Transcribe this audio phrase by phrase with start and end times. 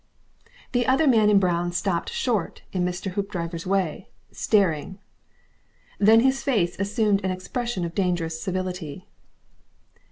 [0.71, 3.11] The other man in brown stopped short in Mr.
[3.11, 4.97] Hoopdriver's way, staring.
[5.99, 9.05] Then his face assumed an expression of dangerous civility.